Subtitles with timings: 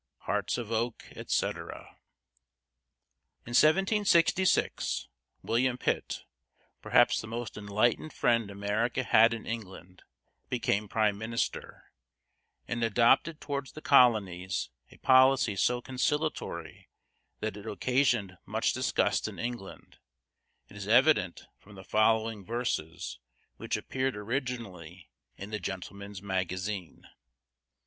[0.21, 1.95] "Hearts of Oak," etc.
[3.45, 5.07] In 1766
[5.43, 6.23] William Pitt,
[6.81, 10.01] perhaps the most enlightened friend America had in England,
[10.49, 11.91] became Prime Minister,
[12.67, 16.89] and adopted toward the colonies a policy so conciliatory
[17.39, 19.99] that it occasioned much disgust in England
[20.71, 23.19] as is evident from the following verses
[23.57, 27.07] which appeared originally in the Gentleman's Magazine.